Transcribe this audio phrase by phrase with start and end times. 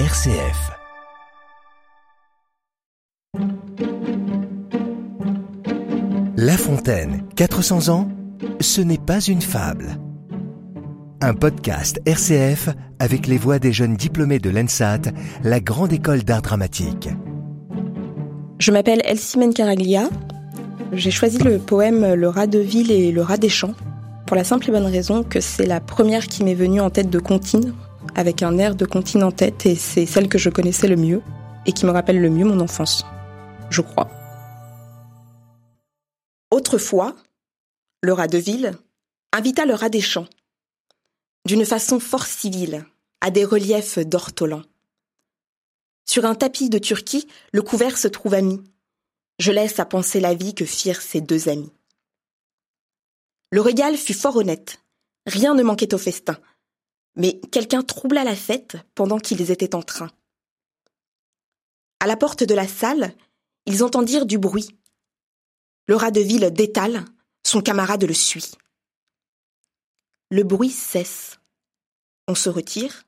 [0.00, 0.72] RCF.
[6.36, 8.08] La Fontaine, 400 ans,
[8.60, 9.96] ce n'est pas une fable.
[11.20, 15.12] Un podcast RCF avec les voix des jeunes diplômés de l'ENSAT,
[15.44, 17.08] la grande école d'art dramatique.
[18.58, 20.08] Je m'appelle Elsie Caraglia.
[20.92, 23.74] J'ai choisi le poème Le rat de ville et le rat des champs
[24.26, 27.10] pour la simple et bonne raison que c'est la première qui m'est venue en tête
[27.10, 27.74] de comptine,
[28.14, 31.22] avec un air de comptine en tête, et c'est celle que je connaissais le mieux,
[31.66, 33.04] et qui me rappelle le mieux mon enfance.
[33.70, 34.10] Je crois.
[36.50, 37.16] Autrefois,
[38.02, 38.76] le rat de ville
[39.32, 40.28] invita le rat des champs,
[41.46, 42.84] d'une façon fort civile,
[43.20, 44.62] à des reliefs d'ortolan.
[46.06, 48.62] Sur un tapis de Turquie, le couvert se trouva mis.
[49.38, 51.72] Je laisse à penser la vie que firent ces deux amis.
[53.50, 54.80] Le régal fut fort honnête.
[55.26, 56.38] Rien ne manquait au festin.
[57.16, 60.10] Mais quelqu'un troubla la fête pendant qu'ils étaient en train.
[62.00, 63.14] À la porte de la salle,
[63.66, 64.68] ils entendirent du bruit.
[65.86, 67.04] Le rat de ville détale,
[67.46, 68.52] son camarade le suit.
[70.30, 71.38] Le bruit cesse.
[72.26, 73.04] On se retire.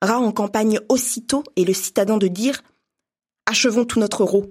[0.00, 2.62] Rat en campagne aussitôt et le citadin de dire
[3.46, 4.46] Achevons tout notre rot.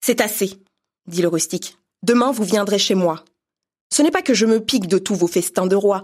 [0.00, 0.62] C'est assez,
[1.06, 1.78] dit le rustique.
[2.02, 3.24] Demain vous viendrez chez moi.
[3.92, 6.00] Ce n'est pas que je me pique de tous vos festins de roi,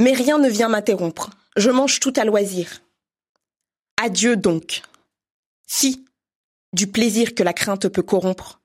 [0.00, 1.30] mais rien ne vient m'interrompre.
[1.56, 2.82] Je mange tout à loisir.
[4.02, 4.82] Adieu donc.
[5.66, 6.04] Si,
[6.72, 8.60] du plaisir que la crainte peut corrompre.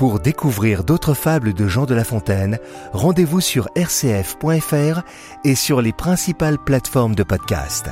[0.00, 2.58] Pour découvrir d'autres fables de Jean de La Fontaine,
[2.94, 5.02] rendez-vous sur rcf.fr
[5.44, 7.90] et sur les principales plateformes de podcast.